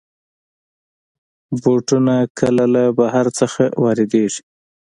بوټونه 1.61 2.15
کله 2.39 2.63
له 2.73 2.83
بهر 2.97 3.25
نه 3.41 3.65
واردېږي. 3.83 4.41